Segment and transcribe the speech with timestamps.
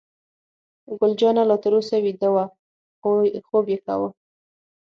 [0.97, 2.45] ګل جانه لا تر اوسه ویده وه،
[3.47, 4.09] خوب یې کاوه.